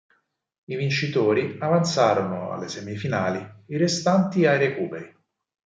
[0.65, 5.15] I vincitori avanzarono alle semifinali, i restanti ai recuperi.